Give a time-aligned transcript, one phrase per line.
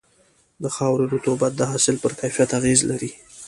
[0.63, 3.11] د خاورې رطوبت د حاصل پر کیفیت اغېز لري.